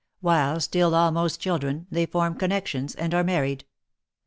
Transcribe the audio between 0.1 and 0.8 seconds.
While